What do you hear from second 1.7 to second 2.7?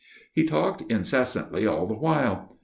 the while.